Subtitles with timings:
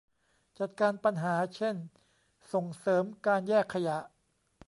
[0.59, 1.75] จัดการปัญหา เช่น
[2.53, 3.97] ส่งเสริมการแยกขยะ